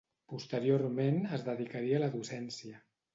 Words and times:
Posteriorment 0.31 1.19
es 1.37 1.43
dedicaria 1.49 1.99
a 1.99 2.03
la 2.05 2.09
docència. 2.17 2.81